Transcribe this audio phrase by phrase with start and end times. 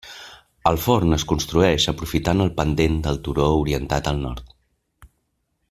[0.69, 4.53] El forn es construeix aprofitant el pendent del turó orientat al nord.